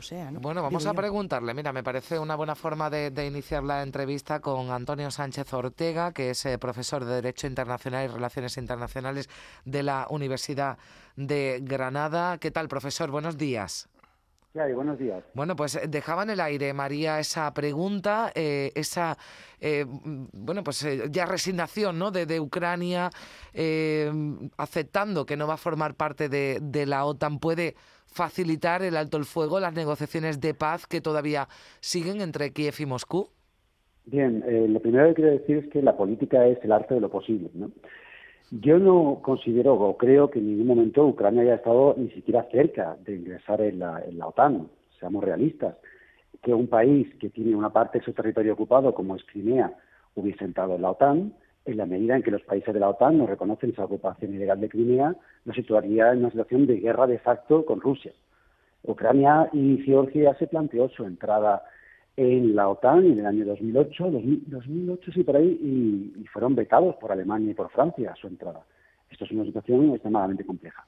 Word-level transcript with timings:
sea, 0.00 0.30
¿no? 0.30 0.38
Bueno, 0.38 0.62
vamos 0.62 0.84
Digo 0.84 0.92
a 0.92 0.94
preguntarle. 0.94 1.52
Mira, 1.52 1.72
me 1.72 1.82
parece 1.82 2.16
una 2.16 2.36
buena 2.36 2.54
forma 2.54 2.88
de, 2.90 3.10
de 3.10 3.26
iniciar 3.26 3.64
la 3.64 3.82
entrevista 3.82 4.38
con 4.38 4.70
Antonio 4.70 5.10
Sánchez 5.10 5.52
Ortega, 5.52 6.12
que 6.12 6.30
es 6.30 6.46
eh, 6.46 6.58
profesor 6.58 7.04
de 7.04 7.14
Derecho 7.16 7.48
Internacional 7.48 8.04
y 8.04 8.06
Relaciones 8.06 8.56
Internacionales 8.56 9.28
de 9.64 9.82
la 9.82 10.06
Universidad 10.08 10.78
de 11.16 11.58
Granada. 11.64 12.38
¿Qué 12.38 12.52
tal, 12.52 12.68
profesor? 12.68 13.10
Buenos 13.10 13.36
días. 13.36 13.89
¿Qué 14.52 14.60
hay? 14.60 14.72
Buenos 14.72 14.98
días. 14.98 15.22
Bueno, 15.34 15.54
pues 15.54 15.76
eh, 15.76 15.86
dejaba 15.88 16.24
en 16.24 16.30
el 16.30 16.40
aire, 16.40 16.72
María, 16.72 17.20
esa 17.20 17.52
pregunta, 17.54 18.32
eh, 18.34 18.72
esa, 18.74 19.16
eh, 19.60 19.84
mm, 19.84 20.24
bueno, 20.32 20.64
pues 20.64 20.84
eh, 20.84 21.02
ya 21.10 21.24
resignación, 21.24 21.98
¿no? 22.00 22.10
De, 22.10 22.26
de 22.26 22.40
Ucrania 22.40 23.10
aceptando 24.56 25.24
que 25.24 25.36
no 25.36 25.46
va 25.46 25.54
a 25.54 25.56
formar 25.56 25.94
parte 25.94 26.28
de, 26.28 26.58
de 26.60 26.86
la 26.86 27.04
OTAN 27.04 27.38
puede 27.38 27.74
facilitar 28.06 28.82
el 28.82 28.96
alto 28.96 29.18
el 29.18 29.24
fuego, 29.24 29.60
las 29.60 29.74
negociaciones 29.74 30.40
de 30.40 30.54
paz 30.54 30.86
que 30.86 31.00
todavía 31.00 31.46
siguen 31.80 32.20
entre 32.20 32.52
Kiev 32.52 32.74
y 32.80 32.86
Moscú. 32.86 33.30
Bien, 34.04 34.42
lo 34.72 34.80
primero 34.80 35.08
que 35.08 35.14
quiero 35.14 35.30
decir 35.32 35.58
es 35.58 35.68
que 35.68 35.82
la 35.82 35.96
política 35.96 36.46
es 36.46 36.58
el 36.64 36.72
arte 36.72 36.94
de 36.94 37.00
lo 37.00 37.10
posible, 37.10 37.50
¿no? 37.54 37.70
Yo 38.50 38.80
no 38.80 39.20
considero 39.22 39.74
o 39.74 39.96
creo 39.96 40.28
que 40.28 40.40
en 40.40 40.48
ningún 40.48 40.66
momento 40.66 41.06
Ucrania 41.06 41.42
haya 41.42 41.54
estado 41.54 41.94
ni 41.96 42.10
siquiera 42.10 42.48
cerca 42.50 42.96
de 43.04 43.14
ingresar 43.14 43.60
en 43.60 43.78
la, 43.78 44.02
en 44.04 44.18
la 44.18 44.26
OTAN, 44.26 44.68
seamos 44.98 45.22
realistas. 45.22 45.76
Que 46.42 46.52
un 46.52 46.66
país 46.66 47.06
que 47.20 47.30
tiene 47.30 47.54
una 47.54 47.70
parte 47.70 47.98
de 47.98 48.04
su 48.04 48.12
territorio 48.12 48.54
ocupado, 48.54 48.92
como 48.92 49.14
es 49.14 49.22
Crimea, 49.24 49.72
hubiese 50.16 50.44
entrado 50.44 50.74
en 50.74 50.82
la 50.82 50.90
OTAN, 50.90 51.32
en 51.64 51.76
la 51.76 51.86
medida 51.86 52.16
en 52.16 52.22
que 52.22 52.30
los 52.32 52.42
países 52.42 52.74
de 52.74 52.80
la 52.80 52.88
OTAN 52.88 53.18
no 53.18 53.26
reconocen 53.26 53.70
esa 53.70 53.84
ocupación 53.84 54.34
ilegal 54.34 54.60
de 54.60 54.68
Crimea, 54.68 55.14
nos 55.44 55.54
situaría 55.54 56.10
en 56.12 56.20
una 56.20 56.30
situación 56.30 56.66
de 56.66 56.80
guerra 56.80 57.06
de 57.06 57.18
facto 57.18 57.64
con 57.64 57.80
Rusia. 57.80 58.12
Ucrania 58.82 59.48
y 59.52 59.78
Georgia 59.84 60.34
se 60.34 60.48
planteó 60.48 60.88
su 60.88 61.04
entrada 61.04 61.62
en 62.16 62.54
la 62.54 62.68
OTAN 62.68 63.04
en 63.04 63.18
el 63.18 63.26
año 63.26 63.44
2008, 63.44 64.10
2000, 64.10 64.44
2008 64.46 65.12
sí 65.12 65.24
por 65.24 65.36
ahí, 65.36 66.12
y, 66.16 66.26
fueron 66.28 66.54
vetados 66.54 66.96
por 66.96 67.12
Alemania 67.12 67.50
y 67.50 67.54
por 67.54 67.70
Francia 67.70 68.12
a 68.12 68.16
su 68.16 68.26
entrada. 68.26 68.64
Esto 69.10 69.24
es 69.24 69.30
una 69.32 69.44
situación 69.44 69.90
extremadamente 69.90 70.44
compleja. 70.44 70.84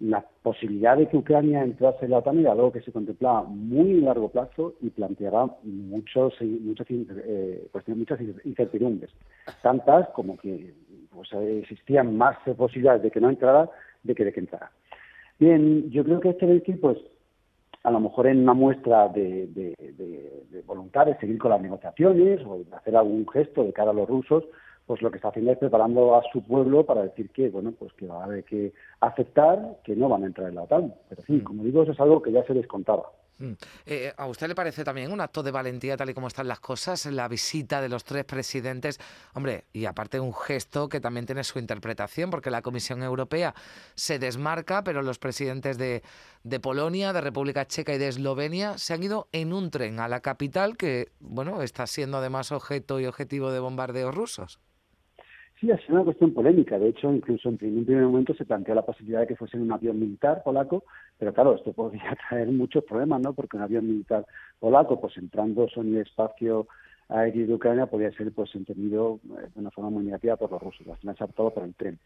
La 0.00 0.24
posibilidad 0.42 0.96
de 0.96 1.08
que 1.08 1.16
Ucrania 1.16 1.62
entrase 1.62 2.04
en 2.04 2.12
la 2.12 2.18
OTAN 2.18 2.38
era 2.38 2.52
algo 2.52 2.72
que 2.72 2.80
se 2.80 2.92
contemplaba 2.92 3.42
muy 3.42 3.98
a 3.98 4.06
largo 4.06 4.30
plazo 4.30 4.74
y 4.80 4.90
planteaba 4.90 5.56
muchos, 5.64 6.34
muchas, 6.40 6.86
eh, 6.90 7.68
muchas 7.88 8.20
incertidumbres, 8.44 9.10
tantas 9.60 10.08
como 10.10 10.36
que 10.36 10.72
pues, 11.10 11.28
existían 11.32 12.16
más 12.16 12.38
posibilidades 12.56 13.02
de 13.02 13.10
que 13.10 13.20
no 13.20 13.28
entrara 13.28 13.68
de 14.04 14.14
que 14.14 14.24
de 14.24 14.32
que 14.32 14.40
entrara. 14.40 14.70
Bien, 15.38 15.90
yo 15.90 16.04
creo 16.04 16.20
que 16.20 16.30
este 16.30 16.46
decir, 16.46 16.80
pues 16.80 16.98
a 17.84 17.90
lo 17.90 18.00
mejor 18.00 18.26
en 18.26 18.40
una 18.40 18.54
muestra 18.54 19.08
de, 19.08 19.46
de, 19.48 19.74
de, 19.78 20.44
de, 20.50 20.62
voluntad 20.62 21.06
de 21.06 21.16
seguir 21.18 21.38
con 21.38 21.50
las 21.50 21.60
negociaciones 21.60 22.40
o 22.46 22.58
de 22.58 22.76
hacer 22.76 22.96
algún 22.96 23.26
gesto 23.28 23.64
de 23.64 23.72
cara 23.72 23.90
a 23.90 23.94
los 23.94 24.08
rusos, 24.08 24.44
pues 24.86 25.02
lo 25.02 25.10
que 25.10 25.16
está 25.16 25.28
haciendo 25.28 25.52
es 25.52 25.58
preparando 25.58 26.16
a 26.16 26.22
su 26.32 26.42
pueblo 26.42 26.84
para 26.84 27.02
decir 27.02 27.30
que, 27.30 27.50
bueno, 27.50 27.72
pues 27.78 27.92
que 27.92 28.06
va 28.06 28.22
a 28.22 28.24
haber 28.24 28.44
que 28.44 28.72
aceptar 29.00 29.76
que 29.84 29.94
no 29.94 30.08
van 30.08 30.24
a 30.24 30.26
entrar 30.26 30.48
en 30.48 30.56
la 30.56 30.62
OTAN. 30.62 30.94
Pero 31.08 31.22
sí, 31.22 31.34
mm. 31.34 31.44
como 31.44 31.62
digo, 31.62 31.82
eso 31.82 31.92
es 31.92 32.00
algo 32.00 32.22
que 32.22 32.32
ya 32.32 32.42
se 32.44 32.54
les 32.54 32.66
contaba. 32.66 33.10
Mm. 33.38 33.52
Eh, 33.86 34.12
¿A 34.16 34.26
usted 34.26 34.48
le 34.48 34.54
parece 34.54 34.84
también 34.84 35.12
un 35.12 35.20
acto 35.20 35.42
de 35.42 35.50
valentía 35.50 35.96
tal 35.96 36.10
y 36.10 36.14
como 36.14 36.26
están 36.26 36.48
las 36.48 36.60
cosas? 36.60 37.06
La 37.06 37.28
visita 37.28 37.80
de 37.80 37.88
los 37.88 38.04
tres 38.04 38.24
presidentes, 38.24 38.98
hombre, 39.34 39.64
y 39.72 39.84
aparte 39.84 40.18
un 40.18 40.34
gesto 40.34 40.88
que 40.88 41.00
también 41.00 41.26
tiene 41.26 41.44
su 41.44 41.58
interpretación, 41.58 42.30
porque 42.30 42.50
la 42.50 42.62
Comisión 42.62 43.02
Europea 43.02 43.54
se 43.94 44.18
desmarca, 44.18 44.82
pero 44.82 45.02
los 45.02 45.18
presidentes 45.18 45.78
de, 45.78 46.02
de 46.42 46.60
Polonia, 46.60 47.12
de 47.12 47.20
República 47.20 47.66
Checa 47.66 47.94
y 47.94 47.98
de 47.98 48.08
Eslovenia 48.08 48.76
se 48.78 48.94
han 48.94 49.02
ido 49.02 49.28
en 49.32 49.52
un 49.52 49.70
tren 49.70 50.00
a 50.00 50.08
la 50.08 50.20
capital 50.20 50.76
que, 50.76 51.12
bueno, 51.20 51.62
está 51.62 51.86
siendo 51.86 52.18
además 52.18 52.50
objeto 52.50 52.98
y 53.00 53.06
objetivo 53.06 53.52
de 53.52 53.60
bombardeos 53.60 54.14
rusos. 54.14 54.58
Sí, 55.60 55.72
ha 55.72 55.78
sido 55.78 55.94
una 55.94 56.04
cuestión 56.04 56.32
polémica. 56.32 56.78
De 56.78 56.88
hecho, 56.88 57.12
incluso 57.12 57.48
en 57.48 57.78
un 57.78 57.84
primer 57.84 58.04
momento 58.04 58.32
se 58.34 58.44
planteó 58.44 58.76
la 58.76 58.86
posibilidad 58.86 59.20
de 59.20 59.26
que 59.26 59.36
fuese 59.36 59.56
un 59.56 59.72
avión 59.72 59.98
militar 59.98 60.42
polaco, 60.44 60.84
pero 61.18 61.34
claro, 61.34 61.56
esto 61.56 61.72
podría 61.72 62.16
traer 62.28 62.48
muchos 62.48 62.84
problemas, 62.84 63.20
¿no? 63.22 63.32
Porque 63.32 63.56
un 63.56 63.64
avión 63.64 63.86
militar 63.86 64.24
polaco, 64.60 65.00
pues 65.00 65.16
entrando 65.16 65.66
en 65.74 65.96
el 65.96 66.02
espacio 66.02 66.68
aéreo 67.08 67.46
de 67.48 67.54
Ucrania, 67.54 67.86
podría 67.86 68.12
ser 68.12 68.30
pues 68.32 68.54
entendido 68.54 69.18
de 69.24 69.48
una 69.56 69.72
forma 69.72 69.90
muy 69.90 70.04
negativa 70.04 70.36
por 70.36 70.52
los 70.52 70.62
rusos. 70.62 70.86
Al 70.86 70.96
final 70.98 71.16
se 71.16 71.24
ha 71.24 71.26
optado 71.26 71.50
por 71.50 71.64
el 71.64 71.74
tren. 71.74 71.98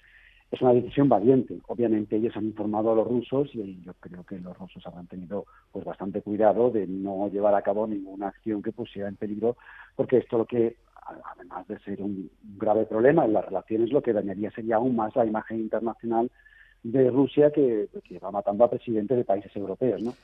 Es 0.50 0.60
una 0.62 0.72
decisión 0.72 1.08
valiente. 1.10 1.58
Obviamente 1.66 2.16
ellos 2.16 2.36
han 2.36 2.44
informado 2.44 2.92
a 2.92 2.96
los 2.96 3.06
rusos 3.06 3.50
y 3.54 3.82
yo 3.82 3.92
creo 4.00 4.24
que 4.24 4.38
los 4.38 4.56
rusos 4.56 4.86
habrán 4.86 5.06
tenido 5.08 5.44
pues 5.72 5.84
bastante 5.84 6.22
cuidado 6.22 6.70
de 6.70 6.86
no 6.86 7.28
llevar 7.28 7.54
a 7.54 7.62
cabo 7.62 7.86
ninguna 7.86 8.28
acción 8.28 8.62
que 8.62 8.72
pusiera 8.72 9.08
en 9.08 9.16
peligro, 9.16 9.56
porque 9.94 10.18
esto 10.18 10.38
lo 10.38 10.46
que 10.46 10.76
además 11.34 11.66
de 11.68 11.78
ser 11.80 12.02
un 12.02 12.30
grave 12.56 12.86
problema 12.86 13.24
en 13.24 13.32
las 13.32 13.44
relaciones, 13.44 13.92
lo 13.92 14.02
que 14.02 14.12
dañaría 14.12 14.50
sería 14.50 14.76
aún 14.76 14.96
más 14.96 15.14
la 15.16 15.26
imagen 15.26 15.60
internacional 15.60 16.30
de 16.82 17.10
Rusia 17.10 17.50
que, 17.50 17.88
va 18.22 18.30
matando 18.30 18.64
a 18.64 18.70
presidentes 18.70 19.16
de 19.16 19.24
países 19.24 19.54
europeos. 19.54 20.02
¿no? 20.02 20.14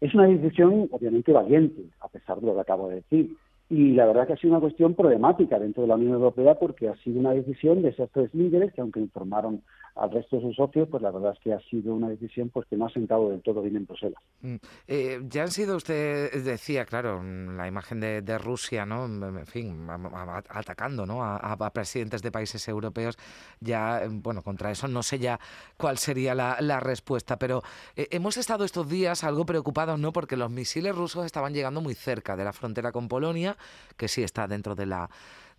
Es 0.00 0.14
una 0.14 0.26
decisión 0.26 0.88
obviamente 0.90 1.32
valiente, 1.32 1.82
a 2.00 2.08
pesar 2.08 2.40
de 2.40 2.46
lo 2.46 2.54
que 2.54 2.60
acabo 2.60 2.88
de 2.88 2.96
decir. 2.96 3.36
Y 3.70 3.92
la 3.92 4.04
verdad 4.04 4.26
que 4.26 4.32
ha 4.32 4.36
sido 4.36 4.52
una 4.52 4.60
cuestión 4.60 4.96
problemática 4.96 5.56
dentro 5.56 5.82
de 5.82 5.88
la 5.88 5.94
Unión 5.94 6.14
Europea 6.14 6.56
porque 6.58 6.88
ha 6.88 6.96
sido 6.96 7.20
una 7.20 7.30
decisión 7.30 7.82
de 7.82 7.90
esos 7.90 8.10
tres 8.10 8.34
líderes 8.34 8.72
que 8.72 8.80
aunque 8.80 8.98
informaron 8.98 9.62
al 9.94 10.10
resto 10.10 10.36
de 10.36 10.42
sus 10.42 10.56
socios, 10.56 10.88
pues 10.90 11.02
la 11.02 11.10
verdad 11.10 11.34
es 11.34 11.38
que 11.40 11.52
ha 11.52 11.60
sido 11.68 11.94
una 11.94 12.08
decisión 12.08 12.48
pues 12.48 12.66
que 12.66 12.76
no 12.76 12.86
ha 12.86 12.90
sentado 12.90 13.30
del 13.30 13.42
todo 13.42 13.62
bien 13.62 13.76
en 13.76 13.86
Bruselas. 13.86 14.20
Mm. 14.40 14.56
Eh, 14.88 15.20
ya 15.28 15.42
han 15.42 15.50
sido, 15.50 15.76
usted 15.76 16.32
decía, 16.42 16.84
claro, 16.84 17.22
la 17.22 17.68
imagen 17.68 18.00
de, 18.00 18.38
Rusia, 18.38 18.86
¿no? 18.86 19.04
En 19.04 19.46
fin, 19.46 19.86
atacando, 20.48 21.04
¿no? 21.04 21.22
A, 21.22 21.70
presidentes 21.72 22.22
de 22.22 22.32
países 22.32 22.66
europeos, 22.68 23.16
ya, 23.60 24.02
bueno, 24.10 24.42
contra 24.42 24.70
eso 24.70 24.88
no 24.88 25.02
sé 25.02 25.18
ya 25.18 25.38
cuál 25.76 25.98
sería 25.98 26.34
la, 26.34 26.56
la 26.60 26.80
respuesta, 26.80 27.38
pero 27.38 27.62
eh, 27.94 28.08
hemos 28.10 28.36
estado 28.36 28.64
estos 28.64 28.88
días 28.88 29.22
algo 29.22 29.44
preocupados, 29.44 29.98
¿no? 29.98 30.12
Porque 30.12 30.36
los 30.36 30.50
misiles 30.50 30.96
rusos 30.96 31.26
estaban 31.26 31.52
llegando 31.52 31.80
muy 31.80 31.94
cerca 31.94 32.36
de 32.36 32.44
la 32.44 32.52
frontera 32.52 32.92
con 32.92 33.08
Polonia, 33.08 33.56
que 33.96 34.08
sí 34.08 34.22
está 34.22 34.46
dentro 34.46 34.74
de 34.74 34.86
la 34.86 35.10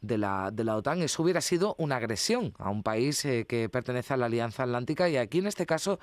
de 0.01 0.17
la, 0.17 0.49
de 0.51 0.63
la 0.63 0.75
OTAN, 0.75 1.03
eso 1.03 1.21
hubiera 1.21 1.41
sido 1.41 1.75
una 1.77 1.97
agresión 1.97 2.53
a 2.57 2.69
un 2.69 2.81
país 2.81 3.23
eh, 3.23 3.45
que 3.47 3.69
pertenece 3.69 4.15
a 4.15 4.17
la 4.17 4.25
Alianza 4.25 4.63
Atlántica 4.63 5.07
y 5.07 5.17
aquí 5.17 5.37
en 5.37 5.47
este 5.47 5.67
caso 5.67 5.99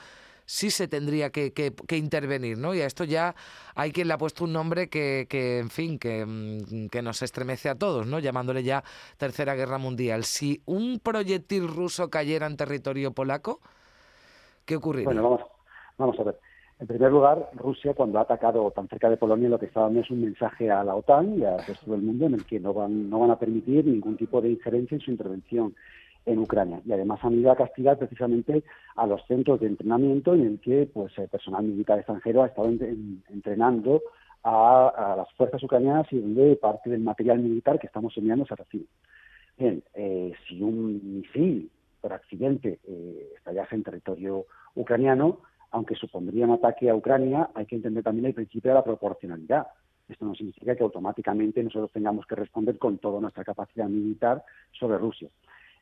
sí 0.48 0.70
se 0.70 0.88
tendría 0.88 1.31
que, 1.31 1.53
que, 1.53 1.97
intervenir, 1.97 2.56
¿no? 2.56 2.75
Y 2.75 2.81
a 2.81 2.87
esto 2.87 3.04
ya 3.04 3.34
hay 3.75 3.92
quien 3.92 4.08
le 4.08 4.14
ha 4.14 4.19
puesto 4.19 4.44
un 4.44 4.53
nombre 4.54 4.88
que, 4.88 5.26
que 5.28 5.58
en 5.58 5.69
fin, 5.69 5.98
que, 5.98 6.88
que, 6.91 7.03
nos 7.03 7.20
estremece 7.20 7.69
a 7.69 7.75
todos, 7.75 8.06
¿no? 8.06 8.19
Llamándole 8.19 8.62
ya 8.62 8.82
Tercera 9.19 9.54
Guerra 9.54 9.76
Mundial. 9.76 10.25
Si 10.25 10.62
un 10.64 11.00
proyectil 11.00 11.69
ruso 11.69 12.08
cayera 12.08 12.47
en 12.47 12.56
territorio 12.56 13.12
polaco, 13.12 13.60
¿qué 14.64 14.76
ocurriría? 14.76 15.04
Bueno, 15.04 15.22
vamos, 15.22 15.41
vamos 15.98 16.19
a 16.19 16.22
ver. 16.22 16.41
En 16.80 16.86
primer 16.86 17.10
lugar, 17.10 17.50
Rusia, 17.54 17.92
cuando 17.94 18.18
ha 18.18 18.22
atacado 18.22 18.70
tan 18.70 18.86
cerca 18.88 19.10
de 19.10 19.16
Polonia, 19.16 19.48
lo 19.48 19.58
que 19.58 19.66
está 19.66 19.80
dando 19.80 20.00
es 20.00 20.10
un 20.10 20.22
mensaje 20.22 20.70
a 20.70 20.84
la 20.84 20.94
OTAN 20.94 21.38
y 21.38 21.44
al 21.44 21.58
resto 21.66 21.90
del 21.90 22.02
mundo 22.02 22.26
en 22.26 22.34
el 22.34 22.44
que 22.44 22.60
no 22.60 22.72
van, 22.72 23.10
no 23.10 23.18
van 23.18 23.32
a 23.32 23.38
permitir 23.38 23.84
ningún 23.84 24.16
tipo 24.16 24.40
de 24.40 24.50
injerencia 24.50 24.94
en 24.94 25.00
su 25.00 25.10
intervención 25.10 25.74
en 26.24 26.38
Ucrania. 26.38 26.80
Y 26.84 26.92
además 26.92 27.18
han 27.24 27.34
ido 27.34 27.50
a 27.50 27.56
castigar 27.56 27.98
precisamente 27.98 28.62
a 28.94 29.06
los 29.06 29.26
centros 29.26 29.58
de 29.58 29.66
entrenamiento 29.66 30.34
en 30.34 30.46
el 30.46 30.60
que 30.60 30.88
pues, 30.92 31.16
el 31.18 31.28
personal 31.28 31.64
militar 31.64 31.98
extranjero 31.98 32.44
ha 32.44 32.46
estado 32.46 32.68
en, 32.68 32.82
en, 32.82 33.24
entrenando 33.28 34.00
a, 34.44 34.88
a, 34.88 35.16
las 35.16 35.32
fuerzas 35.32 35.60
ucranianas 35.62 36.06
y 36.12 36.20
donde 36.20 36.54
parte 36.56 36.90
del 36.90 37.00
material 37.00 37.40
militar 37.40 37.80
que 37.80 37.88
estamos 37.88 38.16
enviando 38.16 38.46
se 38.46 38.54
recibe. 38.54 38.86
Bien, 39.56 39.82
eh, 39.94 40.32
si 40.46 40.62
un 40.62 41.00
misil 41.02 41.70
por 42.00 42.12
accidente 42.12 42.78
eh, 42.86 43.32
estallase 43.36 43.74
en 43.74 43.82
territorio 43.82 44.46
ucraniano, 44.76 45.40
aunque 45.70 45.94
supondría 45.94 46.46
un 46.46 46.52
ataque 46.52 46.88
a 46.88 46.94
Ucrania, 46.94 47.50
hay 47.54 47.66
que 47.66 47.76
entender 47.76 48.02
también 48.02 48.26
el 48.26 48.34
principio 48.34 48.70
de 48.70 48.76
la 48.76 48.84
proporcionalidad. 48.84 49.66
Esto 50.08 50.25
no 50.25 50.34
significa 50.34 50.75
que 50.75 50.82
automáticamente 50.82 51.62
nosotros 51.62 51.93
tengamos 51.93 52.26
que 52.26 52.34
responder 52.34 52.78
con 52.78 52.98
toda 52.98 53.20
nuestra 53.20 53.44
capacidad 53.44 53.87
militar 53.88 54.43
sobre 54.72 54.98
Rusia. 54.98 55.28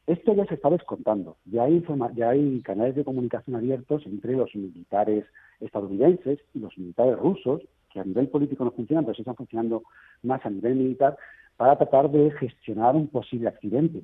Esto 0.07 0.35
ya 0.35 0.45
se 0.47 0.55
está 0.55 0.71
descontando. 0.71 1.37
Ya 1.47 1.65
hay, 1.65 1.85
ya 2.15 2.31
hay 2.31 2.61
canales 2.63 2.97
de 2.97 3.05
comunicación 3.05 3.57
abiertos 3.57 4.05
entre 4.07 4.33
los 4.33 4.55
militares 4.55 5.25
estadounidenses 5.61 6.41
y 6.55 6.59
los 6.59 6.77
militares 6.79 7.19
rusos, 7.19 7.63
que 7.93 8.01
a 8.01 8.05
nivel 8.05 8.29
político 8.29 8.65
no 8.65 8.73
funcionan, 8.73 9.05
pero 9.05 9.15
sí 9.15 9.23
están 9.23 9.37
funcionando 9.37 9.83
más 10.23 10.45
a 10.45 10.51
nivel 10.51 10.77
militar, 10.77 11.17
para 11.57 11.77
tratar 11.77 12.11
de 12.11 12.31
gestionar 12.33 12.95
un 12.95 13.09
posible 13.09 13.49
accidente 13.49 14.03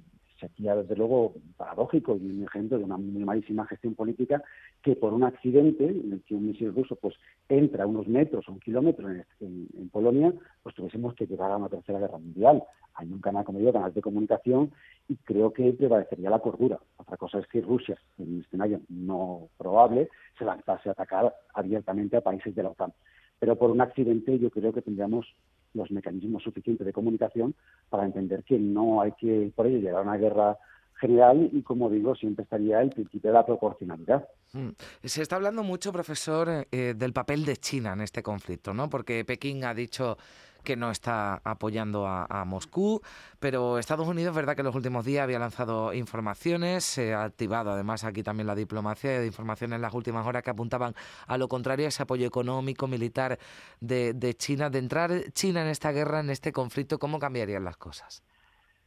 sería 0.49 0.75
desde 0.75 0.97
luego 0.97 1.35
paradójico 1.57 2.17
y 2.17 2.27
un 2.27 2.45
ejemplo 2.45 2.79
de 2.79 2.85
una 2.85 2.97
muy 2.97 3.25
malísima 3.25 3.67
gestión 3.67 3.95
política 3.95 4.43
que 4.83 4.97
por 4.97 5.13
un 5.13 5.25
accidente 5.25 5.85
en 5.89 6.13
el 6.13 6.23
que 6.23 6.35
un 6.35 6.47
misil 6.47 6.75
ruso 6.75 6.97
pues 6.97 7.15
entra 7.49 7.87
unos 7.87 8.09
metros 8.09 8.49
o 8.49 8.53
un 8.53 8.61
kilómetro 8.61 9.09
en, 9.09 9.89
Polonia, 9.91 10.33
pues 10.63 10.75
tuviésemos 10.75 11.15
que 11.15 11.27
llegar 11.27 11.51
a 11.51 11.57
una 11.59 11.69
tercera 11.69 11.99
guerra 11.99 12.17
mundial. 12.17 12.63
Hay 12.95 13.13
un 13.13 13.21
canal, 13.21 13.45
como 13.45 13.59
digo, 13.59 13.73
canal 13.73 13.93
de 13.93 14.01
comunicación 14.01 14.73
y 15.07 15.17
creo 15.17 15.53
que 15.53 15.71
prevalecería 15.73 16.31
la 16.31 16.39
cordura. 16.39 16.79
Otra 16.97 17.19
cosa 17.19 17.39
es 17.39 17.47
que 17.47 17.61
Rusia, 17.61 17.99
en 18.17 18.37
un 18.37 18.41
escenario 18.41 18.81
no 18.89 19.49
probable, 19.59 20.09
se 20.39 20.47
lanzase 20.47 20.89
a 20.89 20.93
atacar 20.93 21.35
abiertamente 21.53 22.17
a 22.17 22.23
países 22.23 22.55
de 22.55 22.63
la 22.63 22.71
OTAN. 22.71 22.93
pero 23.39 23.57
por 23.57 23.71
un 23.71 23.81
accidente 23.81 24.39
yo 24.39 24.51
creo 24.51 24.73
que 24.73 24.83
tendríamos 24.83 25.27
los 25.75 25.91
mecanismos 25.91 26.43
suficientes 26.43 26.87
de 26.87 26.93
comunicación 26.93 27.55
para 27.89 28.05
entender 28.05 28.45
que 28.45 28.59
no 28.59 29.01
hay 29.01 29.13
que 29.13 29.53
por 29.55 29.67
ello 29.67 29.79
llegar 29.79 30.01
a 30.01 30.03
una 30.03 30.17
guerra 30.17 30.59
general 31.03 31.51
y, 31.53 31.63
como 31.63 31.91
digo, 31.91 32.15
siempre 32.15 32.45
estaría 32.45 32.81
el 32.81 32.91
principio 32.91 33.31
de 33.31 33.35
la 33.35 33.45
proporcionalidad. 33.45 34.29
Mm. 34.53 34.69
Se 35.03 35.23
está 35.23 35.37
hablando 35.37 35.65
mucho, 35.65 35.93
profesor, 35.93 36.67
eh, 36.71 36.95
del 36.97 37.13
papel 37.13 37.45
de 37.45 37.57
China 37.57 37.93
en 37.95 38.03
este 38.03 38.23
conflicto, 38.23 38.73
¿no? 38.73 38.89
Porque 38.89 39.25
Pekín 39.25 39.65
ha 39.65 39.75
dicho 39.75 40.17
que 40.63 40.77
no 40.77 40.91
está 40.91 41.41
apoyando 41.45 42.07
a, 42.07 42.45
Moscú, 42.45 43.01
pero 43.39 43.79
Estados 43.79 44.07
Unidos, 44.09 44.35
verdad 44.35 44.55
que 44.55 44.63
en 44.63 44.67
los 44.67 44.75
últimos 44.75 45.05
días 45.05 45.23
había 45.23 45.39
lanzado 45.39 45.93
informaciones, 45.95 46.85
se 46.85 47.15
ha 47.15 47.25
activado 47.25 47.71
además 47.71 48.05
aquí 48.05 48.23
también 48.23 48.47
la 48.47 48.55
diplomacia 48.55 49.21
de 49.21 49.27
informaciones 49.27 49.77
en 49.77 49.83
las 49.83 49.95
últimas 49.95 50.27
horas 50.27 50.43
que 50.43 50.51
apuntaban 50.51 50.95
a 51.27 51.39
lo 51.39 51.49
contrario, 51.49 51.87
ese 51.87 52.03
apoyo 52.03 52.27
económico, 52.27 52.87
militar 52.87 53.39
de, 53.81 54.13
de 54.15 54.35
China. 54.35 54.71
De 54.71 54.79
entrar 54.79 55.11
China 55.33 55.63
en 55.63 55.69
esta 55.69 55.93
guerra, 55.93 56.21
en 56.21 56.31
este 56.31 56.53
conflicto, 56.53 56.99
¿cómo 56.99 57.19
cambiarían 57.19 57.65
las 57.65 57.77
cosas? 57.77 58.23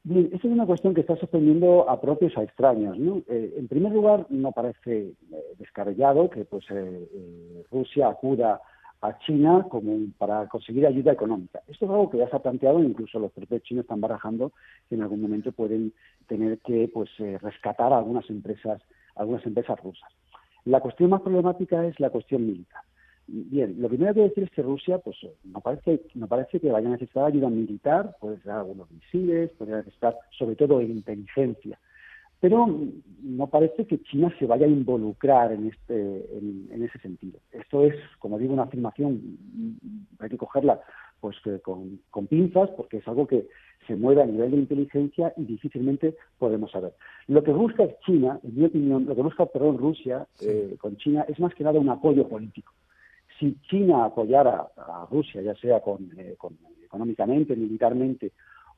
Bien, 0.07 0.27
esa 0.27 0.48
es 0.48 0.54
una 0.54 0.68
cuestión 0.68 0.94
que 0.94 1.01
está 1.01 1.16
sorprendiendo 1.16 1.89
a 1.89 2.00
propios 2.00 2.38
a 2.38 2.44
extraños. 2.44 2.95
¿no? 3.00 3.24
Eh, 3.27 3.56
en 3.57 3.68
primer 3.68 3.92
lugar, 3.92 4.27
no 4.30 4.51
parece 4.51 4.98
eh, 5.00 5.16
descabellado 5.57 6.30
que 6.30 6.45
pues, 6.45 6.63
eh, 6.69 7.63
Rusia 7.72 8.10
acuda 8.10 8.62
a 9.02 9.18
China 9.20 9.66
como 9.70 10.08
para 10.18 10.48
conseguir 10.48 10.86
ayuda 10.88 11.12
económica. 11.12 11.62
Esto 11.68 11.86
es 11.86 11.92
algo 11.92 12.10
que 12.10 12.18
ya 12.18 12.30
se 12.30 12.36
ha 12.36 12.40
planteado, 12.42 12.84
incluso 12.84 13.20
los 13.20 13.32
propios 13.32 13.64
chinos 13.64 13.84
están 13.84 14.02
barajando 14.02 14.52
que 14.90 14.96
en 14.96 15.04
algún 15.04 15.22
momento 15.22 15.52
pueden 15.52 15.94
tener 16.28 16.60
que 16.60 16.90
pues, 16.94 17.10
rescatar 17.42 17.94
a 17.94 17.98
algunas 17.98 18.30
empresas, 18.30 18.82
algunas 19.16 19.46
empresas 19.46 19.80
rusas. 19.82 20.10
La 20.66 20.80
cuestión 20.80 21.12
más 21.12 21.22
problemática 21.22 21.86
es 21.86 22.00
la 22.00 22.10
cuestión 22.10 22.46
militar. 22.46 22.82
Bien, 23.28 23.76
lo 23.80 23.90
primero 23.90 24.14
que 24.14 24.22
decir 24.22 24.44
es 24.44 24.52
que 24.52 24.62
Rusia, 24.62 25.00
pues, 25.00 25.18
no 25.44 25.60
parece, 25.60 26.02
no 26.14 26.28
parece 26.28 26.60
que 26.60 26.72
vaya 26.72 26.88
a 26.88 26.92
necesitar 26.92 27.26
ayuda 27.26 27.50
militar, 27.50 28.16
puede 28.20 28.40
ser 28.42 28.52
algunos 28.52 28.90
misiles, 28.92 29.52
puede 29.58 29.78
necesitar 29.78 30.16
sobre 30.38 30.56
todo 30.56 30.82
inteligencia, 30.82 31.80
pero 32.40 32.68
no 33.22 33.48
parece 33.48 33.86
que 33.86 34.02
China 34.04 34.34
se 34.38 34.46
vaya 34.46 34.66
a 34.66 34.70
involucrar 34.70 35.52
en 35.52 35.68
este, 35.68 36.38
en, 36.38 36.84
ese 36.84 37.00
sentido. 37.00 37.40
Esto 37.52 37.84
es, 37.84 37.96
como 38.20 38.38
digo, 38.38 38.54
una 38.54 38.64
afirmación, 38.64 39.38
hay 40.20 40.30
que 40.30 40.38
cogerla 40.38 40.82
pues 41.20 41.38
con, 41.64 42.00
con, 42.12 42.28
pinzas, 42.28 42.70
porque 42.72 42.98
es 42.98 43.08
algo 43.08 43.26
que 43.26 43.48
se 43.88 43.96
mueve 43.96 44.22
a 44.22 44.26
nivel 44.28 44.52
de 44.52 44.58
inteligencia 44.58 45.34
y 45.38 45.46
difícilmente 45.46 46.16
podemos 46.38 46.72
saber. 46.72 46.94
Lo 47.28 47.44
que 47.44 47.52
busca 47.52 47.88
China, 48.06 48.40
en 48.44 48.56
mi 48.56 48.66
opinión, 48.66 49.06
lo 49.06 49.16
que 49.16 49.22
busca, 49.22 49.46
perdón, 49.48 49.78
Rusia 49.78 50.28
eh, 50.42 50.76
con 50.80 50.98
China 50.98 51.26
es 51.28 51.40
más 51.40 51.56
que 51.56 51.64
nada 51.64 51.80
un 51.80 51.90
apoyo 51.90 52.28
político 52.28 52.74
si 53.40 53.58
China 53.70 54.06
apoyara 54.06 54.68
a 54.78 55.08
Rusia, 55.10 55.42
ya 55.42 55.56
sea 55.56 55.82
con, 55.82 56.10
eh, 56.18 56.36
económicamente, 56.86 57.56
militarmente 57.56 58.32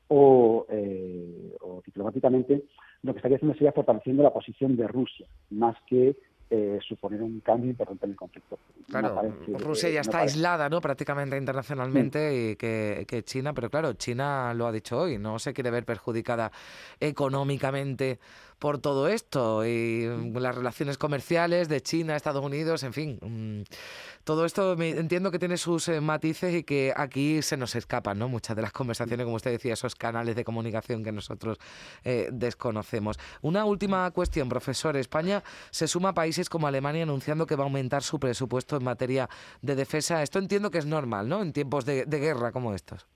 o, 0.08 0.66
eh, 0.68 1.56
o, 1.60 1.82
diplomáticamente, 1.84 2.64
lo 3.02 3.12
que 3.12 3.18
estaría 3.18 3.36
haciendo 3.36 3.54
sería 3.54 3.72
fortaleciendo 3.72 4.22
la 4.22 4.32
posición 4.32 4.76
de 4.76 4.88
Rusia, 4.88 5.26
más 5.50 5.76
que 5.86 6.16
eh, 6.50 6.78
suponer 6.86 7.22
un 7.22 7.40
cambio 7.40 7.70
importante 7.70 8.06
en 8.06 8.12
el 8.12 8.16
conflicto. 8.16 8.58
Claro, 8.88 9.20
Rusia 9.58 9.90
ya 9.90 10.00
está 10.00 10.20
aislada 10.20 10.70
¿no? 10.70 10.80
prácticamente 10.80 11.36
internacionalmente 11.36 12.52
y 12.52 12.56
que, 12.56 13.04
que, 13.06 13.22
China, 13.22 13.52
pero 13.52 13.68
claro, 13.68 13.92
China 13.92 14.54
lo 14.54 14.66
ha 14.66 14.72
dicho 14.72 14.98
hoy, 14.98 15.18
no 15.18 15.38
se 15.38 15.52
quiere 15.52 15.70
ver 15.70 15.84
perjudicada 15.84 16.50
económicamente 16.98 18.18
por 18.58 18.78
todo 18.78 19.08
esto 19.08 19.64
y 19.66 20.06
las 20.34 20.54
relaciones 20.54 20.98
comerciales 20.98 21.68
de 21.68 21.80
China, 21.80 22.16
Estados 22.16 22.44
Unidos, 22.44 22.82
en 22.82 22.92
fin. 22.92 23.18
Mm, 23.20 23.62
todo 24.24 24.44
esto 24.44 24.72
entiendo 24.80 25.30
que 25.30 25.38
tiene 25.38 25.56
sus 25.56 25.88
eh, 25.88 26.00
matices 26.00 26.54
y 26.54 26.64
que 26.64 26.92
aquí 26.96 27.40
se 27.42 27.56
nos 27.56 27.74
escapan, 27.74 28.18
¿no? 28.18 28.28
Muchas 28.28 28.56
de 28.56 28.62
las 28.62 28.72
conversaciones, 28.72 29.24
como 29.24 29.36
usted 29.36 29.52
decía, 29.52 29.74
esos 29.74 29.94
canales 29.94 30.36
de 30.36 30.44
comunicación 30.44 31.04
que 31.04 31.12
nosotros 31.12 31.58
eh, 32.04 32.28
desconocemos. 32.32 33.18
Una 33.42 33.64
última 33.64 34.10
cuestión, 34.10 34.48
profesor. 34.48 34.96
España 34.96 35.42
se 35.70 35.86
suma 35.86 36.10
a 36.10 36.14
países 36.14 36.48
como 36.48 36.66
Alemania 36.66 37.04
anunciando 37.04 37.46
que 37.46 37.56
va 37.56 37.64
a 37.64 37.66
aumentar 37.66 38.02
su 38.02 38.18
presupuesto 38.18 38.76
en 38.76 38.84
materia 38.84 39.28
de 39.62 39.76
defensa. 39.76 40.22
Esto 40.22 40.38
entiendo 40.38 40.70
que 40.70 40.78
es 40.78 40.86
normal, 40.86 41.28
¿no? 41.28 41.42
En 41.42 41.52
tiempos 41.52 41.84
de 41.84 42.04
guerra 42.04 42.52
como 42.52 42.74
estos. 42.74 43.06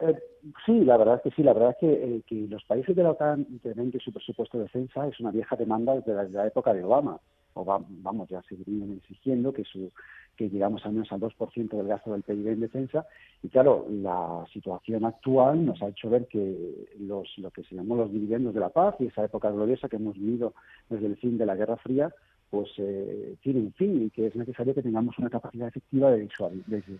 Eh, 0.00 0.18
sí, 0.64 0.84
la 0.84 0.96
verdad 0.96 1.16
es 1.16 1.22
que 1.22 1.30
sí. 1.36 1.42
La 1.42 1.52
verdad 1.52 1.70
es 1.70 1.76
que, 1.78 1.92
eh, 1.92 2.22
que 2.26 2.46
los 2.48 2.64
países 2.64 2.94
de 2.94 3.02
la 3.02 3.10
OTAN 3.10 3.46
incrementen 3.50 4.00
su 4.00 4.12
presupuesto 4.12 4.58
de 4.58 4.64
defensa 4.64 5.06
es 5.06 5.18
una 5.20 5.30
vieja 5.30 5.56
demanda 5.56 5.94
desde 5.94 6.30
la, 6.30 6.46
época 6.46 6.72
de 6.72 6.84
Obama. 6.84 7.18
O 7.54 7.64
vamos, 7.64 8.28
ya 8.28 8.42
seguirían 8.42 8.98
exigiendo 8.98 9.50
que 9.50 9.64
su 9.64 9.90
que 10.36 10.50
llegamos 10.50 10.84
al 10.84 10.92
menos 10.92 11.10
al 11.10 11.20
2% 11.20 11.68
del 11.70 11.86
gasto 11.86 12.12
del 12.12 12.22
PIB 12.22 12.48
en 12.48 12.60
defensa. 12.60 13.06
Y 13.42 13.48
claro, 13.48 13.86
la 13.88 14.44
situación 14.52 15.06
actual 15.06 15.64
nos 15.64 15.82
ha 15.82 15.88
hecho 15.88 16.10
ver 16.10 16.26
que 16.26 16.86
los, 16.98 17.26
lo 17.38 17.50
que 17.50 17.64
se 17.64 17.74
llamó 17.74 17.96
los 17.96 18.12
dividendos 18.12 18.52
de 18.52 18.60
la 18.60 18.68
paz 18.68 18.94
y 18.98 19.06
esa 19.06 19.24
época 19.24 19.50
gloriosa 19.50 19.88
que 19.88 19.96
hemos 19.96 20.14
vivido 20.14 20.52
desde 20.90 21.06
el 21.06 21.16
fin 21.16 21.38
de 21.38 21.46
la 21.46 21.56
Guerra 21.56 21.78
Fría, 21.78 22.12
pues 22.56 22.70
eh, 22.78 23.36
tiene 23.42 23.60
un 23.60 23.72
fin 23.74 24.06
y 24.06 24.08
que 24.08 24.28
es 24.28 24.34
necesario 24.34 24.74
que 24.74 24.80
tengamos 24.80 25.18
una 25.18 25.28
capacidad 25.28 25.68
efectiva 25.68 26.10
de, 26.10 26.26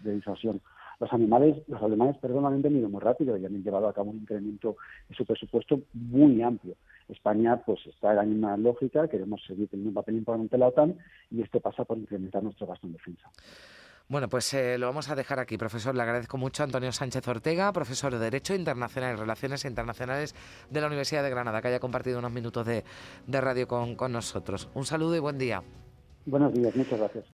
disuasión. 0.05 0.61
Los 1.00 1.11
animales, 1.14 1.62
los 1.67 1.82
alemanes, 1.82 2.19
perdón, 2.19 2.44
han 2.44 2.61
venido 2.61 2.91
muy 2.91 3.00
rápido 3.00 3.38
y 3.38 3.47
han 3.47 3.62
llevado 3.62 3.88
a 3.88 3.94
cabo 3.94 4.11
un 4.11 4.19
incremento 4.19 4.76
de 5.08 5.14
su 5.14 5.25
presupuesto 5.25 5.81
muy 5.94 6.43
amplio. 6.43 6.75
España 7.08 7.62
pues 7.64 7.87
está 7.87 8.11
en 8.11 8.17
la 8.17 8.23
misma 8.25 8.56
lógica, 8.58 9.08
queremos 9.08 9.43
seguir 9.47 9.69
teniendo 9.69 9.88
un 9.88 9.94
papel 9.94 10.17
importante 10.17 10.56
en 10.56 10.61
la 10.61 10.69
OTAN 10.69 10.99
y 11.31 11.41
esto 11.41 11.58
pasa 11.58 11.87
por 11.87 11.97
incrementar 11.97 12.43
nuestro 12.43 12.67
gasto 12.67 12.87
en 12.87 12.93
defensa. 12.93 13.31
Bueno, 14.08 14.29
pues 14.29 14.55
eh, 14.55 14.79
lo 14.79 14.87
vamos 14.87 15.11
a 15.11 15.17
dejar 15.17 15.41
aquí, 15.41 15.58
profesor. 15.58 15.94
Le 15.97 16.03
agradezco 16.03 16.38
mucho 16.38 16.62
a 16.62 16.64
Antonio 16.64 16.93
Sánchez 16.93 17.26
Ortega, 17.26 17.73
profesor 17.73 18.12
de 18.12 18.20
Derecho 18.20 18.55
Internacional 18.55 19.17
y 19.17 19.19
Relaciones 19.19 19.64
Internacionales 19.64 20.35
de 20.70 20.81
la 20.81 20.87
Universidad 20.87 21.25
de 21.25 21.31
Granada, 21.31 21.61
que 21.61 21.69
haya 21.69 21.81
compartido 21.81 22.20
unos 22.20 22.31
minutos 22.31 22.64
de, 22.64 22.85
radio 23.26 23.67
con, 23.67 23.97
con 23.97 24.12
nosotros. 24.12 24.69
Un 24.75 24.87
saludo 24.87 25.17
y 25.17 25.19
buen 25.19 25.38
día. 25.38 25.62
Buenos 26.25 26.55
días, 26.55 26.75
muchas 26.76 26.99
gracias. 27.00 27.26